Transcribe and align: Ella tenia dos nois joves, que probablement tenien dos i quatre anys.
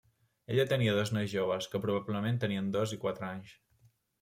Ella 0.53 0.63
tenia 0.71 0.95
dos 0.99 1.11
nois 1.17 1.35
joves, 1.35 1.69
que 1.75 1.83
probablement 1.85 2.41
tenien 2.47 2.73
dos 2.79 2.97
i 2.99 3.01
quatre 3.07 3.31
anys. 3.31 3.57